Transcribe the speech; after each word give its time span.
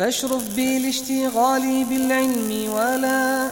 فاشرف 0.00 0.56
بالاشتغال 0.56 1.84
بالعلم 1.90 2.72
ولا 2.76 3.48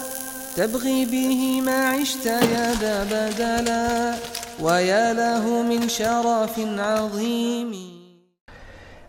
تبغي 0.56 1.04
به 1.04 1.60
ما 1.66 1.88
عشت 1.88 2.26
يا 2.26 2.72
ذا 2.80 3.04
بدلا 3.04 4.14
ويا 4.62 5.12
له 5.12 5.62
من 5.62 5.88
شرف 5.88 6.58
عظيم. 6.78 7.72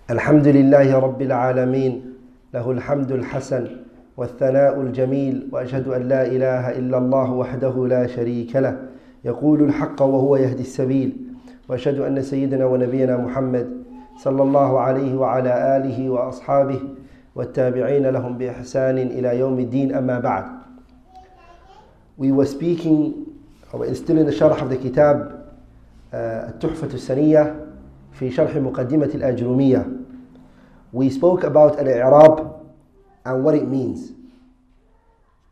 الحمد 0.09 0.47
لله 0.47 0.99
رب 0.99 1.21
العالمين 1.21 2.13
له 2.53 2.71
الحمد 2.71 3.11
الحسن 3.11 3.67
والثناء 4.17 4.81
الجميل 4.81 5.49
وأشهد 5.51 5.87
أن 5.87 6.07
لا 6.07 6.25
إله 6.25 6.69
إلا 6.69 6.97
الله 6.97 7.31
وحده 7.31 7.87
لا 7.87 8.07
شريك 8.07 8.55
له. 8.55 8.77
يقول 9.25 9.63
الحق 9.63 10.01
وهو 10.01 10.35
يهدي 10.35 10.61
السبيل 10.61 11.17
وأشهد 11.69 11.99
أن 11.99 12.21
سيدنا 12.21 12.65
ونبينا 12.65 13.17
محمد 13.17 13.83
صلى 14.23 14.43
الله 14.43 14.79
عليه 14.79 15.15
وعلى 15.15 15.77
آله 15.77 16.09
وأصحابه 16.09 16.79
والتابعين 17.39 18.07
لهم 18.07 18.37
باحسان 18.37 18.97
إلى 18.97 19.39
يوم 19.39 19.59
الدين 19.59 19.95
اما 19.95 20.19
بعد 20.19 20.59
We 22.17 22.33
were 22.33 22.45
speaking 22.45 23.13
or 23.71 23.95
still 23.95 24.17
in 24.17 24.25
the 24.25 24.31
شرح 24.31 24.61
of 24.61 24.69
the 24.69 24.75
كتاب 24.75 25.45
التحفة 26.13 26.87
السنية 26.93 27.65
في 28.11 28.31
شرح 28.31 28.55
مقدمة 28.55 29.05
الأجرومية 29.15 29.87
We 30.91 31.09
spoke 31.09 31.43
about 31.43 31.79
al-i'rab 31.79 32.55
and 33.25 33.43
what 33.43 33.55
it 33.55 33.67
means. 33.69 34.11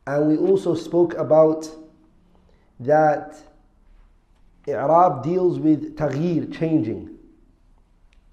And 0.07 0.27
we 0.27 0.35
also 0.37 0.73
spoke 0.75 1.13
about 1.13 1.69
that 2.81 3.37
i'rab 4.67 5.23
deals 5.23 5.57
with 5.57 5.95
تغيير, 5.95 6.51
changing. 6.51 7.09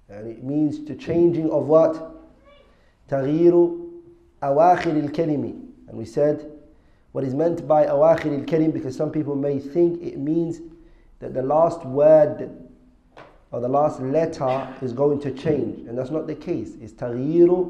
And 0.09 0.27
it 0.27 0.43
means 0.43 0.83
the 0.83 0.95
changing 0.95 1.49
of 1.51 1.67
what? 1.67 2.14
تغيير 3.08 3.70
أواخر 4.42 4.92
الكلمة. 4.92 5.54
And 5.88 5.98
we 5.98 6.04
said 6.04 6.50
what 7.12 7.24
is 7.24 7.34
meant 7.34 7.66
by 7.66 7.86
أواخر 7.86 8.44
الكلم 8.44 8.72
because 8.72 8.96
some 8.96 9.10
people 9.10 9.34
may 9.34 9.58
think 9.58 10.00
it 10.02 10.18
means 10.18 10.60
that 11.18 11.34
the 11.34 11.42
last 11.42 11.84
word 11.84 12.50
or 13.52 13.60
the 13.60 13.68
last 13.68 14.00
letter 14.00 14.68
is 14.80 14.92
going 14.92 15.20
to 15.20 15.32
change. 15.32 15.86
And 15.88 15.98
that's 15.98 16.10
not 16.10 16.26
the 16.26 16.34
case. 16.34 16.72
It's 16.80 16.92
تغيير 16.92 17.68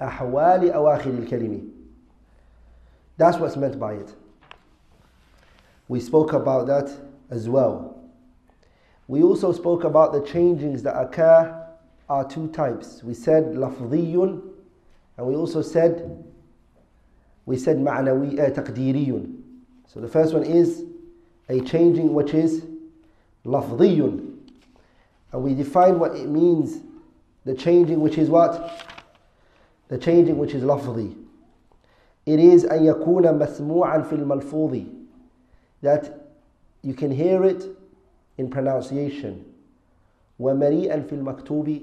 أحوال 0.00 0.72
أواخر 0.72 1.26
الكلمة. 1.26 1.68
That's 3.16 3.38
what's 3.38 3.56
meant 3.56 3.78
by 3.78 3.94
it. 3.94 4.14
We 5.88 6.00
spoke 6.00 6.32
about 6.32 6.66
that 6.68 6.90
as 7.30 7.48
well. 7.48 8.00
We 9.08 9.22
also 9.22 9.52
spoke 9.52 9.84
about 9.84 10.12
the 10.12 10.20
changings 10.20 10.82
that 10.82 10.98
occur 10.98 11.66
are 12.08 12.28
two 12.28 12.48
types. 12.48 13.02
We 13.02 13.14
said 13.14 13.54
لفظي 13.54 14.42
and 15.16 15.26
we 15.26 15.34
also 15.34 15.62
said 15.62 16.24
we 17.46 17.56
said 17.56 17.76
معنوي 17.78 18.38
uh, 18.38 18.50
تقديري. 18.50 19.36
So 19.86 20.00
the 20.00 20.08
first 20.08 20.32
one 20.34 20.44
is 20.44 20.84
a 21.48 21.60
changing 21.60 22.14
which 22.14 22.32
is 22.32 22.64
لفظي 23.44 24.26
and 25.32 25.42
we 25.42 25.54
define 25.54 25.98
what 25.98 26.14
it 26.16 26.28
means 26.28 26.82
the 27.44 27.54
changing 27.54 28.00
which 28.00 28.18
is 28.18 28.28
what 28.28 28.86
the 29.88 29.98
changing 29.98 30.38
which 30.38 30.54
is 30.54 30.62
لفظي 30.62 31.16
it 32.26 32.38
is 32.38 32.64
أن 32.64 32.84
يكون 32.84 33.38
مسموعا 33.38 34.02
في 34.02 34.12
الملفوظ 34.14 34.84
that 35.82 36.30
you 36.82 36.94
can 36.94 37.10
hear 37.10 37.44
it 37.44 37.64
in 38.38 38.48
pronunciation 38.48 39.44
ومريئا 40.38 41.00
في 41.00 41.12
المكتوب 41.14 41.82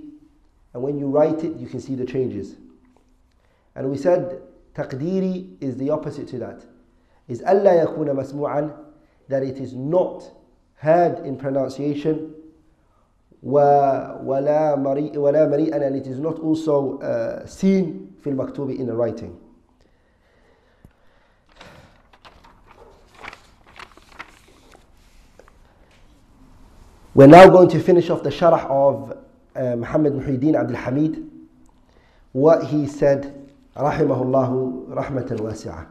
and 0.74 0.84
when 0.84 0.98
you 0.98 1.08
write 1.08 1.44
it 1.44 1.56
you 1.58 1.68
can 1.68 1.80
see 1.80 1.96
the 1.96 2.06
changes 2.06 2.56
and 3.76 3.90
we 3.90 3.98
said 3.98 4.42
تقديري 4.76 5.58
is 5.62 5.78
the 5.78 5.90
opposite 5.90 6.28
to 6.28 6.38
that 6.40 6.66
is 7.28 7.42
ألا 7.42 7.84
يكون 7.84 8.16
مسموعا 8.16 8.72
that 9.30 9.44
it 9.44 9.58
is 9.60 9.74
not 9.74 10.24
heard 10.76 11.20
in 11.26 11.38
pronunciation 11.38 12.32
ولا 13.44 14.76
مريء 14.76 15.18
ولا 15.18 15.48
مريئا 15.48 15.76
and 15.88 15.96
it 15.96 16.08
is 16.08 16.20
not 16.20 16.40
also 16.40 17.00
uh, 17.00 17.46
seen 17.46 18.14
في 18.24 18.30
المكتوب 18.30 18.72
in 18.80 18.86
the 18.88 18.94
writing 18.96 19.38
We're 27.14 27.26
now 27.26 27.50
going 27.50 27.68
to 27.70 27.80
finish 27.80 28.12
off 28.12 28.22
the 28.22 28.30
sharh 28.30 28.64
of 28.70 29.18
uh, 29.56 29.76
Muhammad 29.76 30.14
Muhyiddin 30.14 30.54
Abdul 30.56 30.76
Hamid 30.78 31.28
what 32.32 32.66
he 32.66 32.86
said 32.86 33.41
رحمه 33.78 34.22
الله 34.22 34.86
رحمة 34.90 35.38
واسعة 35.42 35.88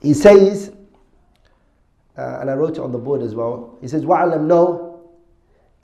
He 0.00 0.14
says 0.14 0.70
uh, 2.18 2.38
and 2.40 2.50
I 2.50 2.54
wrote 2.54 2.72
it 2.72 2.80
on 2.80 2.90
the 2.92 2.98
board 2.98 3.22
as 3.22 3.34
well. 3.34 3.78
He 3.80 3.86
says, 3.88 4.04
وَعْلَمْ 4.04 4.42
know 4.46 5.00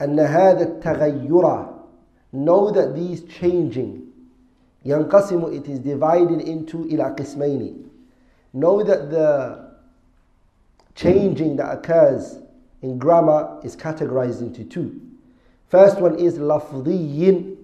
أن 0.01 0.17
هذا 0.19 0.81
التغير 0.81 1.71
Know 2.33 2.69
that 2.71 2.93
these 2.93 3.23
changing 3.23 4.11
ينقسم 4.85 5.55
it 5.55 5.67
is 5.69 5.79
divided 5.79 6.41
into 6.41 6.83
إلى 6.83 7.15
قسمين 7.17 7.85
Know 8.53 8.83
that 8.83 9.09
the 9.09 9.71
changing 10.95 11.55
that 11.57 11.71
occurs 11.77 12.37
in 12.81 12.97
grammar 12.97 13.59
is 13.63 13.75
categorized 13.75 14.41
into 14.41 14.63
two. 14.65 15.01
First 15.69 15.99
one 15.99 16.15
is 16.19 16.37
لفظي 16.37 17.57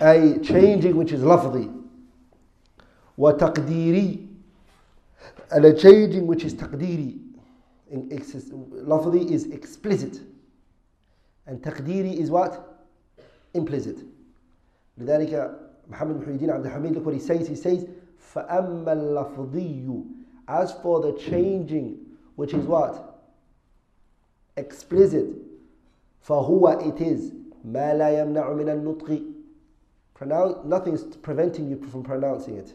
a 0.00 0.38
changing 0.42 0.96
which 0.96 1.12
is 1.12 1.20
لفظي 1.20 1.70
وتقديري 3.18 4.28
a 5.52 5.72
changing 5.74 6.26
which 6.26 6.44
is 6.44 6.54
تقديري 6.54 7.18
لفظي 8.72 9.28
is 9.28 9.46
explicit 9.52 10.20
and 11.46 11.62
تقديري 11.62 12.18
is 12.18 12.30
what 12.30 12.54
implicit 13.54 13.98
لذلك 14.98 15.58
محمد 15.88 16.16
محي 16.16 16.30
الدين 16.30 16.50
عبد 16.50 16.66
الحميد 16.66 16.94
look 16.94 17.04
what 17.06 17.14
he 17.14 17.20
says 17.20 17.48
he 17.48 17.54
says 17.56 17.86
فأما 18.18 18.92
اللفظي 18.92 20.04
as 20.48 20.72
for 20.82 21.00
the 21.00 21.12
changing 21.30 21.96
which 22.36 22.54
is 22.54 22.64
what 22.66 23.20
explicit 24.56 25.26
فهو 26.20 26.80
it 26.80 27.00
is 27.00 27.32
ما 27.64 27.94
لا 27.94 28.20
يمنع 28.22 28.52
من 28.52 28.68
النطق 28.68 29.22
Pronounce, 30.21 30.65
nothing 30.65 30.93
is 30.93 31.03
preventing 31.21 31.69
you 31.69 31.77
from 31.87 32.03
pronouncing 32.03 32.57
it 32.57 32.73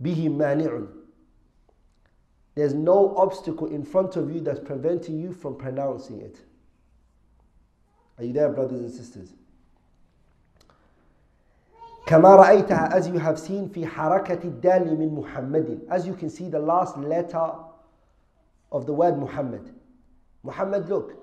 به 0.00 0.28
مانع 0.28 0.86
there's 2.54 2.74
no 2.74 3.16
obstacle 3.16 3.66
in 3.66 3.84
front 3.84 4.16
of 4.16 4.32
you 4.32 4.40
that's 4.40 4.60
preventing 4.60 5.18
you 5.18 5.32
from 5.32 5.56
pronouncing 5.56 6.20
it. 6.20 6.38
Are 8.16 8.24
you 8.24 8.32
there, 8.32 8.48
brothers 8.48 8.80
and 8.80 8.90
sisters? 8.92 9.32
كما 12.06 12.36
رأيتها 12.36 12.92
as 12.92 13.08
you 13.08 13.18
have 13.18 13.38
seen 13.38 13.68
في 13.70 13.86
حركة 13.86 14.44
الدال 14.44 14.96
من 14.98 15.14
محمد 15.14 15.86
as 15.88 16.06
you 16.06 16.14
can 16.14 16.28
see 16.28 16.48
the 16.48 16.58
last 16.58 16.96
letter 16.98 17.50
of 18.70 18.86
the 18.86 18.92
word 18.92 19.18
Muhammad 19.18 19.74
Muhammad 20.44 20.88
look 20.88 21.14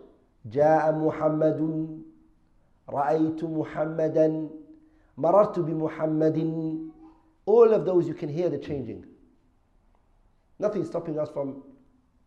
جاء 0.49 0.91
محمد 0.91 2.01
رأيت 2.89 3.43
محمدا 3.43 4.49
marartu 5.18 5.64
bi 5.64 5.72
Muhammadin. 5.72 6.90
All 7.46 7.72
of 7.72 7.84
those 7.84 8.08
you 8.08 8.14
can 8.14 8.28
hear 8.28 8.48
the 8.48 8.58
changing. 8.58 9.04
Nothing 10.58 10.84
stopping 10.84 11.18
us 11.18 11.28
from, 11.30 11.62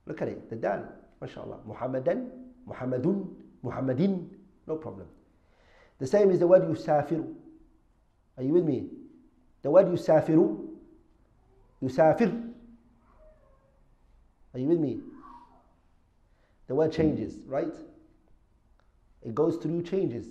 look 0.05 0.21
at 0.21 0.27
it, 0.27 0.49
the 0.49 0.55
dal, 0.55 0.87
mashallah. 1.19 1.59
Muhammadan, 1.65 2.29
Muhammadun, 2.67 3.27
Muhammadin, 3.63 4.29
no 4.67 4.75
problem. 4.75 5.07
The 5.97 6.07
same 6.07 6.29
is 6.31 6.39
the 6.39 6.47
word 6.47 6.61
yusafiru. 6.63 7.33
Are 8.37 8.43
you 8.43 8.53
with 8.53 8.63
me? 8.63 8.87
The 9.61 9.69
word 9.71 9.87
yusafiru, 9.87 10.67
yusafir. 11.83 12.51
Are 14.53 14.59
you 14.59 14.67
with 14.67 14.79
me? 14.79 15.01
The 16.67 16.75
word 16.75 16.93
changes, 16.93 17.35
right? 17.45 17.73
It 19.23 19.35
goes 19.35 19.57
through 19.57 19.83
changes 19.83 20.27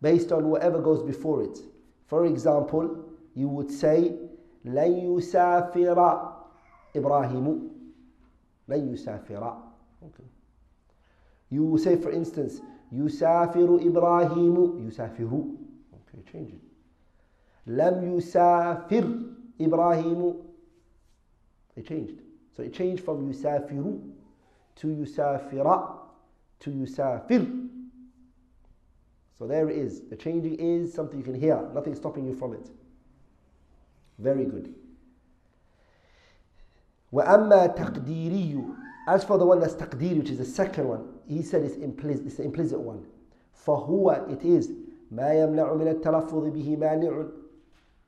based 0.00 0.32
on 0.32 0.48
whatever 0.48 0.80
goes 0.80 1.02
before 1.02 1.42
it. 1.42 1.58
For 2.06 2.26
example, 2.26 3.04
you 3.34 3.48
would 3.48 3.70
say, 3.70 4.16
لن 4.64 4.92
يسافر 5.16 6.32
إبراهيم 6.96 7.70
لن 8.68 8.92
يسافر 8.92 9.56
okay. 10.02 10.24
You 11.50 11.78
say 11.78 11.96
for 11.96 12.10
instance 12.10 12.60
يسافر 12.92 13.78
إبراهيم 13.82 14.86
يسافر 14.88 15.44
okay 15.94 16.22
change 16.32 16.52
it 16.52 16.60
لم 17.66 18.16
يسافر 18.16 19.18
إبراهيم 19.60 20.34
it 21.76 21.86
changed 21.86 22.20
so 22.52 22.62
it 22.62 22.74
changed 22.74 23.02
from 23.04 23.30
يسافر 23.32 23.98
to 24.76 24.88
يسافر 24.88 26.00
to 26.60 26.70
yusafir. 26.70 27.63
So 29.38 29.46
there 29.46 29.68
it 29.70 29.76
is. 29.76 30.02
The 30.02 30.16
changing 30.16 30.56
is 30.60 30.92
something 30.92 31.18
you 31.18 31.24
can 31.24 31.38
hear. 31.38 31.68
Nothing 31.74 31.94
stopping 31.94 32.26
you 32.26 32.34
from 32.34 32.52
it. 32.52 32.68
Very 34.18 34.44
good. 34.44 34.74
وَأَمَّا 37.12 37.76
تَقْدِيرِيُّ 37.76 38.76
As 39.08 39.24
for 39.24 39.38
the 39.38 39.46
one 39.46 39.60
that's 39.60 39.74
taqdeer, 39.74 40.18
which 40.18 40.30
is 40.30 40.38
the 40.38 40.44
second 40.44 40.86
one, 40.86 41.08
he 41.26 41.42
said 41.42 41.62
it's 41.62 41.76
implicit, 41.76 42.26
it's 42.26 42.36
the 42.36 42.44
implicit 42.44 42.78
one. 42.78 43.06
فَهُوَ 43.66 44.30
It 44.30 44.44
is 44.44 44.68
مَا 45.12 45.34
يَمْنَعُ 45.34 45.74
مِنَ 45.76 46.02
التَّلَفُّظِ 46.02 46.52
بِهِ 46.52 46.76
مَانِعٌ 46.76 47.32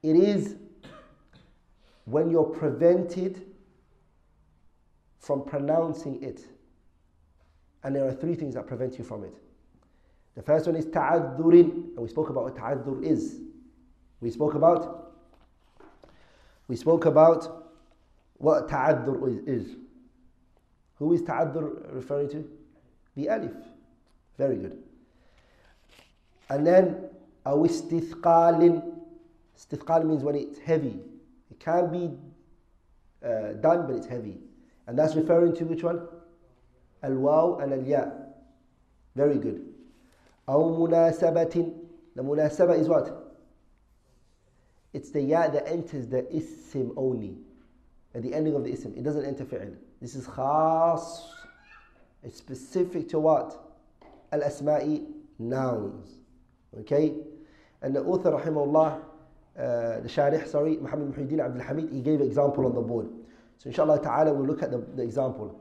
It 0.03 0.17
is 0.17 0.57
when 2.05 2.31
you're 2.31 2.45
prevented 2.45 3.47
from 5.19 5.45
pronouncing 5.45 6.23
it. 6.23 6.47
And 7.85 7.97
there 7.97 8.07
are 8.07 8.13
three 8.13 8.35
things 8.35 8.55
that 8.55 8.67
prevent 8.67 8.99
you 8.99 9.05
from 9.05 9.25
it. 9.25 9.35
The 10.38 10.44
first 10.44 10.68
one 10.68 10.76
is 10.76 10.86
ta'addurin. 10.86 11.96
And 11.96 11.98
we 11.98 12.08
spoke 12.08 12.30
about 12.30 12.44
what 12.44 12.56
ta'addur 12.56 13.04
is. 13.04 13.40
We 14.22 14.30
spoke 14.30 14.54
about 14.54 15.04
we 16.68 16.76
spoke 16.76 17.06
about 17.06 17.72
what 18.36 18.70
ta'addur 18.70 19.48
is. 19.48 19.76
Who 21.00 21.14
is 21.14 21.24
ta'addur 21.24 21.94
referring 21.96 22.30
to? 22.32 22.48
The 23.16 23.30
alif. 23.30 23.52
Very 24.38 24.58
good. 24.58 24.78
And 26.50 26.68
then 26.68 27.10
awistithqalin. 27.46 28.94
Istithqal 29.58 30.06
means 30.06 30.24
when 30.24 30.36
it's 30.36 30.60
heavy. 30.60 31.00
It 31.50 31.60
can 31.60 31.92
be 31.92 32.16
uh, 33.26 33.54
done, 33.54 33.88
but 33.88 33.96
it's 33.96 34.06
heavy. 34.06 34.38
And 34.86 35.00
that's 35.00 35.16
referring 35.16 35.56
to 35.56 35.64
which 35.64 35.84
one? 35.84 36.08
Al-waw 37.02 37.58
and 37.60 37.74
al-ya. 37.74 38.06
Very 39.16 39.40
good. 39.40 39.74
أو 40.49 40.87
مناسبة 40.87 41.73
The 42.15 42.23
munasaba 42.23 42.79
is 42.79 42.89
what? 42.89 43.35
It's 44.93 45.11
the 45.11 45.23
ya 45.23 45.49
that 45.49 45.67
enters 45.67 46.07
the 46.09 46.23
isim 46.25 46.93
only. 46.97 47.39
At 48.15 48.23
the 48.23 48.35
ending 48.35 48.55
of 48.55 48.65
the 48.65 48.71
isim. 48.71 48.97
It 48.97 49.03
doesn't 49.03 49.25
enter 49.25 49.45
fi'l. 49.45 49.75
This 50.01 50.15
is 50.15 50.27
khas. 50.27 51.23
It's 52.23 52.37
specific 52.37 53.09
to 53.11 53.19
what? 53.19 53.59
Al-asma'i 54.33 55.07
nouns. 55.39 56.17
Okay? 56.81 57.15
And 57.81 57.97
the 57.97 58.03
author, 58.03 58.33
rahimahullah, 58.33 59.01
uh, 59.59 60.01
the 60.01 60.09
sharih, 60.09 60.47
sorry, 60.47 60.77
Muhammad 60.77 61.15
Muhyiddin 61.15 61.45
Abdul 61.45 61.63
Hamid, 61.63 61.91
he 61.91 62.01
gave 62.01 62.21
an 62.21 62.27
example 62.27 62.67
on 62.67 62.75
the 62.75 62.81
board. 62.81 63.09
So 63.59 63.69
inshallah 63.69 64.03
ta'ala, 64.03 64.33
we'll 64.33 64.47
look 64.47 64.63
at 64.63 64.71
the, 64.71 64.79
the 64.95 65.03
example. 65.03 65.59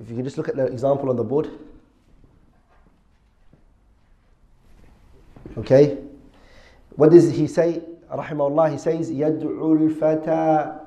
If 0.00 0.08
you 0.08 0.14
can 0.14 0.24
just 0.24 0.38
look 0.38 0.48
at 0.48 0.56
the 0.56 0.66
example 0.66 1.10
on 1.10 1.16
the 1.16 1.24
board. 1.24 1.50
Okay? 5.58 5.98
What 6.96 7.10
does 7.10 7.30
he 7.30 7.46
say? 7.46 7.82
Rahimahullah, 8.12 8.72
he 8.72 8.78
says, 8.78 9.10
يدعو 9.10 9.78
الفتى 9.78 10.80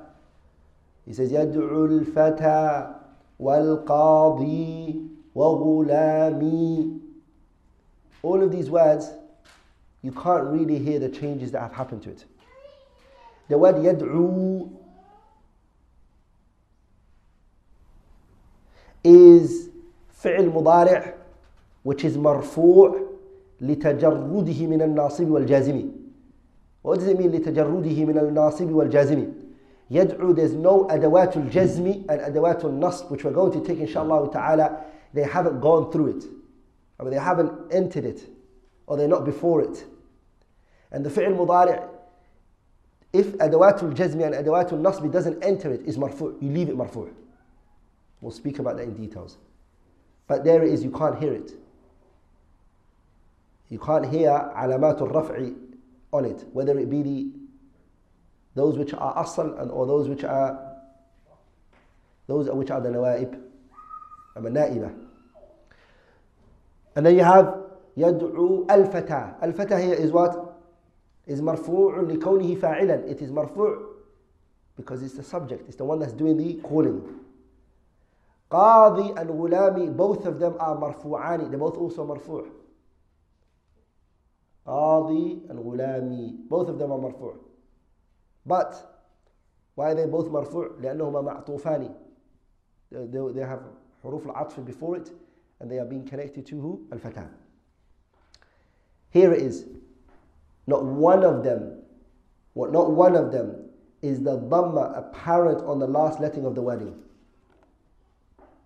He 1.06 1.14
says, 1.14 1.31
يدعو 1.31 1.86
الفتى 1.86 2.96
والقاضي 3.40 5.08
وغلامي 5.36 7.00
All 8.22 8.42
of 8.42 8.52
these 8.52 8.70
words, 8.70 9.12
you 10.02 10.12
can't 10.12 10.46
really 10.46 10.80
hear 10.80 11.00
the 11.00 11.10
changes 11.10 11.52
that 11.52 11.62
have 11.62 11.74
happened 11.74 12.04
to 12.04 12.10
it. 12.12 12.25
The 13.50 13.58
word 13.58 13.75
يدعو 13.75 14.70
is 19.04 19.70
فعل 20.22 20.50
مضارع 20.54 21.14
which 21.84 22.06
is 22.06 22.18
مرفوع 22.18 23.06
لتجرده 23.62 24.68
من 24.68 24.81
الناصب 24.81 25.30
والجازم 25.31 25.90
What 26.84 27.00
does 27.00 27.08
it 27.08 27.18
mean 27.18 27.31
لتجرده 27.31 28.06
من 28.06 28.18
الناصب 28.18 28.72
والجازم 28.72 29.28
يدعو 29.92 30.34
there's 30.36 30.54
no 30.54 30.88
أدوات 30.92 31.38
الجزم 31.38 31.94
and 32.10 32.20
أدوات 32.20 32.66
النصب 32.66 33.10
which 33.12 33.24
we're 33.24 33.31
going 33.31 33.52
to 33.52 33.62
take 33.62 33.80
inshallah 33.80 34.31
ta'ala 34.31 34.84
they 35.14 35.24
haven't 35.24 35.62
gone 35.62 35.92
through 35.92 36.08
it 36.18 36.24
I 37.00 37.04
mean 37.04 37.12
they 37.12 37.20
haven't 37.20 37.52
entered 37.72 38.06
it 38.06 38.22
or 38.88 38.98
they're 38.98 39.08
not 39.08 39.24
before 39.25 39.62
it 39.62 39.86
and 40.92 41.06
the 41.06 41.10
فعل 41.10 41.36
مضارع 41.36 41.90
if 43.14 43.36
أدوات 43.42 43.84
الجزم 43.84 44.22
and 44.22 44.34
أدوات 44.34 44.74
النصب 44.74 45.12
doesn't 45.12 45.44
enter 45.44 45.72
it 45.72 45.81
is 45.86 45.98
مرفوع 45.98 46.34
you 46.42 46.50
leave 46.50 46.70
it 46.70 46.75
مرفوع 46.75 47.08
we'll 48.22 48.31
speak 48.31 48.60
about 48.60 48.75
that 48.78 48.84
in 48.84 48.94
details 48.94 49.38
but 50.28 50.44
there 50.44 50.64
it 50.64 50.74
is 50.74 50.84
you 50.84 50.92
can't 50.92 51.18
hear 51.18 51.34
it 51.34 51.54
you 53.70 53.80
can't 53.80 54.06
hear 54.06 54.30
علامات 54.30 55.02
الرفع 55.02 55.54
on 56.12 56.25
it, 56.25 56.46
whether 56.54 56.78
it 56.78 56.90
be 56.90 57.02
the 57.02 57.31
those 58.56 58.78
which 58.78 58.94
are 58.94 59.24
asl 59.24 59.60
and 59.60 59.72
or 59.72 59.88
those 59.88 60.08
which 60.08 60.24
are 60.24 60.74
those 62.28 62.50
which 62.50 62.72
are 62.72 62.81
the 62.81 62.90
nawaib, 62.90 63.40
النائبة. 64.38 64.96
And 66.96 67.06
then 67.06 67.16
you 67.16 67.24
have 67.24 67.64
يدعو 67.98 68.68
الفتى. 68.68 69.42
الفتى 69.42 69.81
here 69.81 69.94
is 69.96 70.12
what? 70.12 70.56
Is 71.25 71.42
مرفوع 71.42 72.02
لكونه 72.02 72.56
فاعلا. 72.56 73.10
It 73.10 73.22
is 73.22 73.31
مرفوع 73.31 73.78
because 74.78 75.04
it's 75.04 75.14
the 75.14 75.24
subject. 75.24 75.68
It's 75.68 75.78
the 75.78 75.86
one 75.86 76.00
that's 76.00 76.14
doing 76.14 76.38
the 76.38 76.56
calling. 76.62 77.02
قاضي 78.52 79.16
and 79.18 79.30
غلامي, 79.30 79.96
both 79.96 80.25
of 80.25 80.40
them 80.40 80.56
are 80.60 80.75
مرفوعان. 80.75 81.50
They're 81.50 81.60
both 81.60 81.78
also 81.78 82.06
مرفوع. 82.06 82.46
قاضي 84.68 85.42
and 85.50 85.60
غلامي 85.60 86.38
both 86.50 86.70
of 86.70 86.80
them 86.80 86.92
are 86.92 86.98
مرفوع 87.00 87.36
but 88.46 88.75
why 89.75 89.92
are 89.92 89.96
they 89.96 90.06
both 90.06 90.28
مرفوع 90.30 90.70
لأنهما 90.81 91.22
معطوفان 91.22 91.96
they, 92.92 93.34
they 93.34 93.46
have 93.46 93.62
حروف 94.04 94.25
العطف 94.25 94.60
before 94.66 94.96
it 94.98 95.12
and 95.60 95.70
they 95.72 95.80
are 95.80 95.86
being 95.86 96.06
connected 96.06 96.46
to 96.46 96.60
who 96.60 96.88
الفتاة 96.94 97.30
here 99.10 99.34
it 99.34 99.42
is 99.42 99.66
not 100.68 100.84
one 100.84 101.24
of 101.24 101.44
them 101.44 101.81
what 102.54 102.72
not 102.72 102.92
one 102.92 103.16
of 103.16 103.31
them 103.31 103.70
is 104.02 104.22
the 104.22 104.38
dhamma 104.38 104.98
apparent 104.98 105.62
on 105.62 105.80
the 105.80 105.88
last 105.88 106.20
letting 106.20 106.46
of 106.46 106.56
the 106.56 106.62
wording 106.62 106.96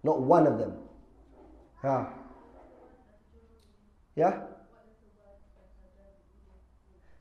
not 0.04 0.22
one 0.22 0.48
of 0.48 0.58
them 0.60 0.74
huh? 1.82 2.06
yeah 4.16 4.42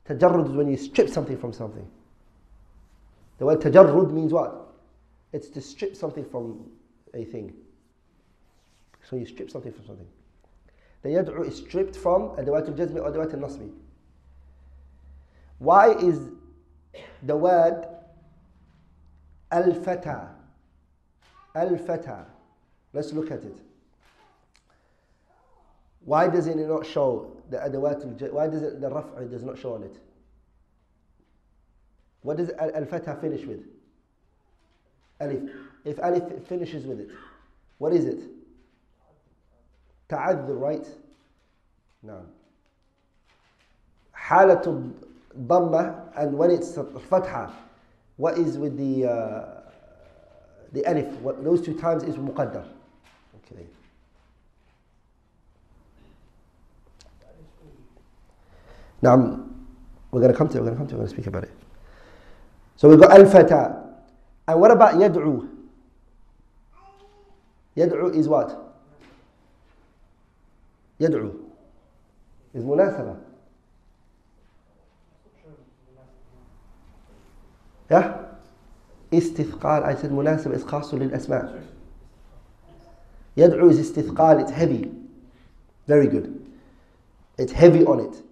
Tajarrud 0.08 0.46
is 0.46 0.52
when 0.52 0.68
you 0.68 0.76
strip 0.76 1.08
something 1.08 1.38
from 1.38 1.52
something. 1.52 1.88
The 3.38 3.46
word 3.46 3.60
tajarrud 3.60 4.12
means 4.12 4.32
what? 4.32 4.74
It's 5.32 5.48
to 5.50 5.60
strip 5.60 5.96
something 5.96 6.24
from 6.24 6.70
a 7.14 7.24
thing. 7.24 7.52
So 9.08 9.16
you 9.16 9.26
strip 9.26 9.50
something 9.50 9.72
from 9.72 9.86
something. 9.86 10.06
The 11.02 11.08
yad'u 11.10 11.46
is 11.46 11.56
stripped 11.56 11.96
from 11.96 12.30
adawat 12.36 12.68
al-jazmi 12.68 12.96
or 12.96 13.10
adawat 13.10 13.34
al-nasbi. 13.34 13.70
Why 15.58 15.92
is 15.94 16.28
the 17.22 17.36
word 17.36 17.86
al-fata, 19.50 20.30
al-fata, 21.54 22.26
let's 22.92 23.12
look 23.12 23.30
at 23.30 23.42
it. 23.44 23.58
Why 26.04 26.28
does 26.28 26.46
it 26.46 26.56
not 26.56 26.86
show 26.86 27.36
the 27.50 27.58
adawat 27.58 28.32
Why 28.32 28.48
does 28.48 28.62
it, 28.62 28.80
the 28.80 28.88
raf'a 28.88 29.30
does 29.30 29.42
not 29.42 29.58
show 29.58 29.74
on 29.74 29.84
it? 29.84 29.96
What 32.22 32.36
does 32.36 32.50
al-fatha 32.50 33.16
finish 33.20 33.44
with? 33.44 33.60
Alif. 35.20 35.50
If 35.84 35.98
alif 35.98 36.46
finishes 36.46 36.86
with 36.86 37.00
it, 37.00 37.10
what 37.78 37.92
is 37.92 38.04
it? 38.06 38.20
Ta'adhur, 40.08 40.58
right? 40.58 40.86
No. 42.02 42.24
حالة 44.16 44.92
الضمة 45.36 46.12
and 46.16 46.36
when 46.36 46.50
it's 46.50 46.74
fatha, 47.08 47.52
what 48.16 48.38
is 48.38 48.58
with 48.58 48.76
the 48.76 49.08
uh, 49.08 49.62
the 50.72 50.84
alif? 50.90 51.06
What, 51.20 51.42
those 51.42 51.60
two 51.60 51.78
times 51.78 52.02
is 52.02 52.16
مقدر. 52.16 52.64
Okay. 53.44 53.66
Now, 59.02 59.16
we're 60.12 60.20
going 60.20 60.32
to 60.32 60.38
come 60.38 60.48
to 60.48 60.58
it, 60.58 60.60
we're 60.60 60.66
going 60.66 60.76
to 60.76 60.78
come 60.78 60.86
to 60.88 60.94
it, 60.94 60.98
we're 60.98 61.04
going 61.04 61.08
to 61.08 61.14
speak 61.14 61.26
about 61.26 61.44
it. 61.44 61.50
So 62.76 62.88
we've 62.88 63.00
got 63.00 63.10
al-fata. 63.10 63.82
And 64.46 64.60
what 64.60 64.70
about 64.70 64.94
yad'u? 64.94 65.48
Yad'u 67.76 68.14
is 68.14 68.28
what? 68.28 68.76
Yad'u 71.00 71.34
is 72.54 72.64
munasaba. 72.64 73.18
Yeah? 77.90 78.18
Istithqal, 79.10 79.84
I 79.84 79.94
said 79.94 80.10
munasaba 80.10 80.54
is 80.54 80.64
khasul 80.64 81.00
lil 81.00 81.14
asma. 81.14 81.60
Yad'u 83.36 83.70
is 83.70 83.90
istithqal, 83.90 84.40
it's 84.42 84.50
heavy. 84.50 84.90
Very 85.86 86.06
good. 86.06 86.46
It's 87.38 87.52
heavy 87.52 87.84
on 87.84 88.00
it. 88.00 88.22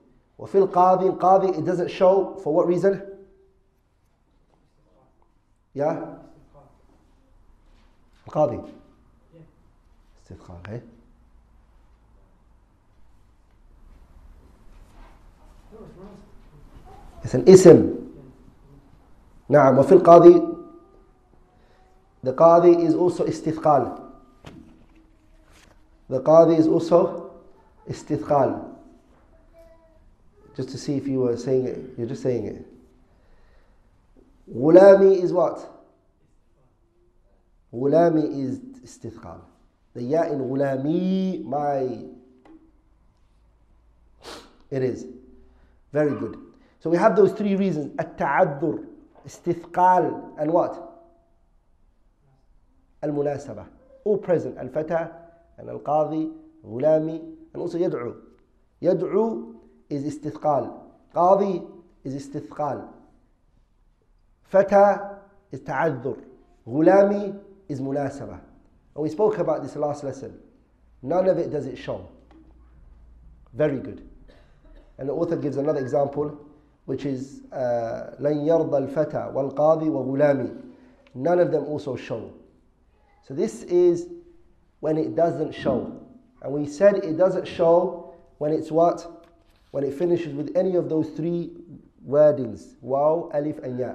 وفي 0.41 0.59
القاضي, 0.59 1.11
قاضي, 1.11 1.49
it 1.59 1.65
doesn't 1.67 1.91
show, 1.91 2.35
for 2.43 2.55
what 2.55 2.67
reason? 2.67 3.03
Yeah? 5.75 6.17
القاضي. 8.27 8.61
استثقال, 10.25 10.67
hey? 10.67 10.81
It's 17.23 17.35
an 17.35 17.45
ism. 17.47 17.97
نعم 19.49 19.79
وفي 19.79 19.93
القاضي 19.93 20.51
the 22.23 22.33
qadi 22.33 22.85
is 22.87 22.95
also 22.95 23.25
istithqal. 23.25 24.01
The 26.09 26.21
qadi 26.21 26.59
is 26.59 26.67
also 26.67 27.31
istithqal. 27.89 28.80
just 30.61 30.73
to 30.73 30.79
see 30.79 30.95
if 30.97 31.09
you 31.09 31.21
were 31.21 31.39
saying 31.39 31.67
it. 31.67 31.79
You're 31.97 32.07
just 32.07 32.23
saying 32.23 32.45
it. 32.47 32.67
Ghulami 34.55 35.23
is 35.23 35.33
what? 35.33 35.59
Ghulami 37.73 38.45
is 38.45 38.59
istithqal. 38.59 39.41
The 39.95 40.03
ya 40.03 40.23
in 40.25 40.39
ghulami, 40.39 41.43
my. 41.45 42.05
It 44.71 44.83
is. 44.83 45.07
Very 45.93 46.15
good. 46.19 46.37
So 46.81 46.91
we 46.91 46.99
have 46.99 47.17
those 47.17 47.33
three 47.33 47.57
reasons. 47.57 47.95
At-ta'addur, 47.99 48.85
istithqal, 49.27 50.39
and 50.39 50.53
what? 50.53 51.07
Al-munasabah. 53.03 53.67
All 54.05 54.19
present. 54.19 54.59
Al-fata, 54.59 55.11
and 55.57 55.71
al-qadhi, 55.71 56.31
ghulami, 56.67 57.19
and 57.55 57.63
also 57.63 57.79
yad'u. 57.79 58.15
Yad'u 58.83 59.60
is 59.90 60.04
استثقال 60.06 60.72
قاضي 61.16 61.62
is 62.06 62.14
استثقال 62.16 62.88
فتى 64.44 64.98
is 65.54 65.60
تعذر 65.60 66.16
غلامي 66.68 67.34
is 67.70 67.82
مناسبة 67.82 68.40
and 68.96 69.04
we 69.04 69.10
spoke 69.10 69.38
about 69.38 69.62
this 69.64 69.76
last 69.76 70.04
lesson 70.04 70.38
none 71.04 71.28
of 71.28 71.38
it 71.38 71.52
does 71.52 71.66
it 71.66 71.78
show 71.78 72.08
very 73.54 73.80
good 73.80 74.08
and 74.98 75.10
the 75.10 75.14
author 75.14 75.36
gives 75.36 75.58
another 75.58 75.80
example 75.80 76.38
which 76.86 77.06
is 77.06 77.42
uh, 77.52 78.16
لن 78.20 78.46
يرضى 78.48 78.78
الفتى 78.78 79.32
والقاضي 79.34 79.90
وغلامي 79.90 80.50
none 81.16 81.40
of 81.40 81.52
them 81.52 81.64
also 81.66 81.96
show 81.96 82.30
So 83.28 83.34
this 83.34 83.64
is 83.64 84.08
when 84.82 84.98
it 85.00 85.16
doesn't 85.16 85.54
show. 85.54 86.00
And 86.44 86.54
we 86.54 86.68
said 86.68 86.98
it 86.98 87.18
doesn't 87.18 87.48
show 87.48 88.14
when 88.38 88.52
it's 88.52 88.72
what? 88.72 89.19
When 89.71 89.85
it 89.85 89.95
finishes 89.95 90.35
with 90.35 90.57
any 90.57 90.77
of 90.77 90.89
those 90.89 91.11
three 91.11 91.53
wordings, 92.07 92.75
waw, 92.81 93.31
alif, 93.33 93.59
and 93.59 93.79
ya. 93.79 93.95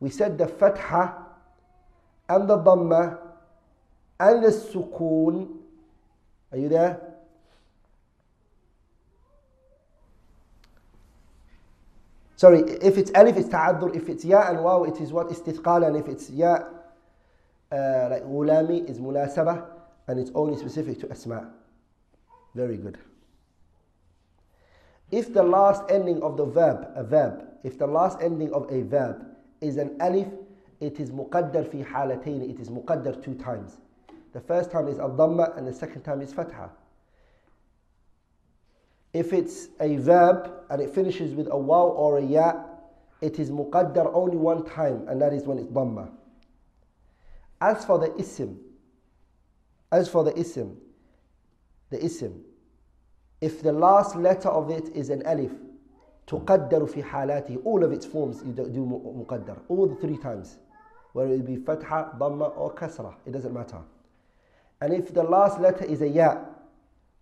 We 0.00 0.10
said 0.10 0.38
the 0.38 0.46
fatha 0.46 1.14
and 2.28 2.48
the 2.48 2.58
dhamma 2.58 3.18
and 4.20 4.44
the 4.44 4.48
sukoon. 4.48 5.56
Are 6.52 6.58
you 6.58 6.68
there? 6.68 7.00
Sorry, 12.36 12.60
if 12.60 12.96
it's 12.96 13.10
alif, 13.14 13.36
it's 13.36 13.48
ta'addur. 13.48 13.96
If 13.96 14.08
it's 14.08 14.24
ya 14.24 14.48
and 14.48 14.62
waw, 14.62 14.84
it 14.84 15.00
is 15.00 15.12
what? 15.12 15.28
Istithqal. 15.28 15.86
And 15.86 15.96
if 15.96 16.06
it's 16.06 16.30
ya 16.30 16.60
uh, 17.72 18.08
like 18.10 18.22
gulami 18.24 18.88
is 18.88 18.98
munasabah 18.98 19.66
and 20.06 20.20
it's 20.20 20.30
only 20.34 20.56
specific 20.56 21.00
to 21.00 21.10
asma. 21.10 21.50
Very 22.54 22.76
good. 22.76 22.98
If 25.10 25.32
the 25.32 25.42
last 25.42 25.82
ending 25.88 26.22
of 26.22 26.36
the 26.36 26.44
verb, 26.44 26.88
a 26.94 27.02
verb, 27.02 27.44
if 27.62 27.78
the 27.78 27.86
last 27.86 28.18
ending 28.20 28.52
of 28.52 28.70
a 28.70 28.82
verb 28.82 29.24
is 29.60 29.76
an 29.76 29.96
alif, 30.00 30.28
it 30.80 31.00
is 31.00 31.10
muqaddar 31.10 31.70
fi 31.70 31.82
halatayn, 31.82 32.48
it 32.48 32.60
is 32.60 32.68
muqaddar 32.68 33.22
two 33.24 33.34
times. 33.34 33.78
The 34.32 34.40
first 34.40 34.70
time 34.70 34.86
is 34.86 34.98
al-dhamma 34.98 35.56
and 35.56 35.66
the 35.66 35.72
second 35.72 36.02
time 36.02 36.20
is 36.20 36.32
fatha. 36.32 36.70
If 39.14 39.32
it's 39.32 39.68
a 39.80 39.96
verb 39.96 40.52
and 40.68 40.82
it 40.82 40.94
finishes 40.94 41.34
with 41.34 41.48
a 41.50 41.56
waw 41.56 41.88
or 41.88 42.18
a 42.18 42.22
ya, 42.22 42.64
it 43.22 43.38
is 43.38 43.50
muqaddar 43.50 44.12
only 44.14 44.36
one 44.36 44.64
time 44.64 45.08
and 45.08 45.20
that 45.22 45.32
is 45.32 45.44
when 45.44 45.58
it's 45.58 45.68
dhamma. 45.68 46.10
As 47.60 47.84
for 47.84 47.98
the 47.98 48.08
isim, 48.10 48.58
as 49.90 50.08
for 50.08 50.22
the 50.22 50.32
isim, 50.32 50.76
the 51.90 51.96
isim, 51.96 52.42
if 53.41 53.61
the 53.61 53.71
last 53.71 54.15
letter 54.15 54.49
of 54.49 54.69
it 54.69 54.89
is 54.95 55.09
an 55.09 55.21
alif, 55.25 55.51
تقدر 56.27 56.85
في 56.85 57.03
حالاته 57.03 57.57
all 57.65 57.83
of 57.83 57.91
its 57.91 58.05
forms 58.05 58.43
you 58.43 58.53
do 58.53 58.85
مقدر 58.85 59.57
all 59.69 59.87
the 59.87 59.95
three 59.95 60.17
times 60.17 60.57
whether 61.13 61.33
it 61.33 61.45
be 61.45 61.55
fatha, 61.57 62.15
dhamma 62.17 62.57
or 62.57 62.73
kasra 62.73 63.13
it 63.25 63.31
doesn't 63.31 63.53
matter 63.53 63.79
and 64.81 64.93
if 64.93 65.13
the 65.13 65.23
last 65.23 65.59
letter 65.59 65.85
is 65.85 66.01
a 66.01 66.07
ya 66.07 66.37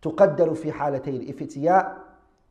تقدر 0.01 0.55
في 0.55 0.71
حالتين 0.71 1.27
if 1.27 1.41
it's 1.41 1.55
ya 1.57 1.95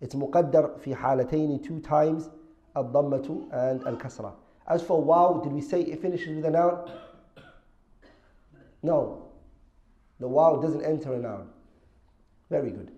it's 0.00 0.14
مقدر 0.14 0.78
في 0.78 0.94
حالتين 0.94 1.62
two 1.62 1.80
times 1.80 2.30
الضمة 2.76 3.48
and 3.52 3.86
الكسرة 3.86 4.32
as 4.66 4.82
for 4.82 5.02
wow 5.02 5.40
did 5.42 5.52
we 5.52 5.60
say 5.60 5.80
it 5.82 6.00
finishes 6.00 6.36
with 6.36 6.44
a 6.44 6.50
noun 6.50 6.90
no. 8.82 9.26
The 10.18 10.28
waw 10.28 10.60
doesn't 10.60 10.82
enter 10.82 11.14
a 11.14 11.18
noun. 11.18 11.48
Very 12.50 12.70
good. 12.70 12.92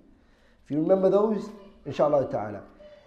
If 0.68 0.72
you 0.72 0.82
remember 0.82 1.10
those, 1.10 1.50
inshallah 1.86 2.30
ta'ala. 2.30 2.62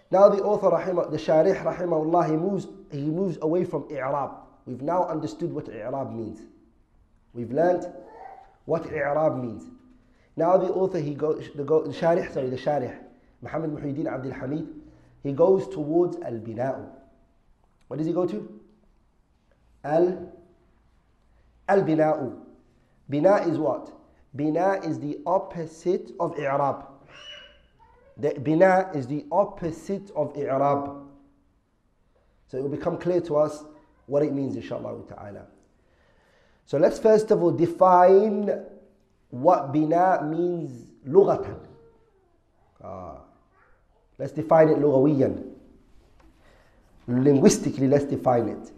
Now 0.09 0.29
the 0.29 0.41
author, 0.41 0.71
rahimah, 0.71 1.11
the 1.11 1.17
sharih, 1.17 1.63
rahimahullah, 1.63 2.31
he 2.31 2.35
moves, 2.35 2.65
he 2.91 3.03
moves 3.03 3.37
away 3.43 3.65
from 3.65 3.83
i'rab. 3.83 4.31
We've 4.65 4.81
now 4.81 5.07
understood 5.07 5.53
what 5.53 5.65
i'rab 5.65 6.11
means. 6.11 6.39
We've 7.35 7.51
learned 7.51 7.85
what 8.65 8.87
i'rab 8.91 9.39
means. 9.39 9.69
Now 10.35 10.57
the 10.57 10.69
author, 10.69 10.99
he 10.99 11.13
goes, 11.13 11.49
the, 11.53 11.63
go, 11.63 11.83
the 11.83 11.93
sharih, 11.93 12.33
sorry, 12.33 12.49
the 12.49 12.57
sharih, 12.57 12.97
Muhammad 13.43 13.69
Muhyiddin 13.75 14.11
Abdul 14.11 14.33
Hamid, 14.33 14.67
he 15.21 15.31
goes 15.31 15.67
towards 15.67 16.17
al-bina'u. 16.17 16.89
What 17.89 17.97
does 17.97 18.07
he 18.07 18.13
go 18.13 18.25
to? 18.25 18.59
Al, 19.83 20.33
al-bina'u. 21.69 22.39
Bina 23.07 23.47
is 23.47 23.59
what? 23.59 23.93
Bina 24.35 24.79
is 24.83 24.99
the 24.99 25.19
opposite 25.27 26.09
of 26.19 26.35
i'rab. 26.39 26.90
The 28.17 28.39
bina 28.39 28.91
is 28.93 29.07
the 29.07 29.25
opposite 29.31 30.11
of 30.15 30.33
i'rab. 30.35 31.07
So 32.47 32.57
it 32.57 32.61
will 32.61 32.69
become 32.69 32.97
clear 32.97 33.21
to 33.21 33.37
us 33.37 33.63
what 34.05 34.23
it 34.23 34.33
means, 34.33 34.55
inshallah 34.55 35.01
ta'ala. 35.07 35.45
So 36.65 36.77
let's 36.77 36.99
first 36.99 37.31
of 37.31 37.41
all 37.41 37.51
define 37.51 38.49
what 39.29 39.71
bina 39.71 40.21
means 40.23 40.91
lughatan. 41.07 41.59
Ah. 42.83 43.17
Let's 44.17 44.33
define 44.33 44.69
it 44.69 44.77
lughawiyan. 44.77 45.51
Linguistically, 47.07 47.87
let's 47.87 48.05
define 48.05 48.49
it. 48.49 48.71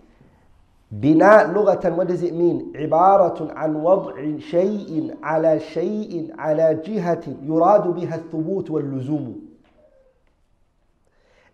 بناء 0.92 1.52
لغة 1.52 1.96
what 1.96 2.08
does 2.08 2.22
it 2.22 2.32
mean 2.32 2.72
عبارة 2.76 3.52
عن 3.52 3.76
وضع 3.76 4.38
شيء 4.38 5.16
على 5.22 5.60
شيء 5.60 6.34
على 6.38 6.82
جهة 6.84 7.36
يراد 7.42 7.88
بها 7.88 8.16
الثبوت 8.16 8.70
واللزوم 8.70 9.48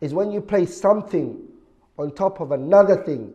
is 0.00 0.14
when 0.14 0.31
you 0.31 0.40
place 0.40 0.81
something 0.81 1.40
on 1.99 2.14
top 2.14 2.40
of 2.40 2.52
another 2.52 2.97
thing 2.97 3.33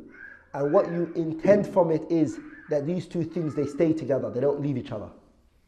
and 0.53 0.71
what 0.71 0.89
you 0.91 1.11
intend 1.15 1.67
from 1.67 1.91
it 1.91 2.03
is 2.09 2.39
that 2.69 2.85
these 2.85 3.05
two 3.07 3.23
things 3.23 3.53
they 3.53 3.65
stay 3.65 3.91
together 3.91 4.29
they 4.29 4.39
don't 4.39 4.61
leave 4.61 4.77
each 4.77 4.91
other 4.93 5.09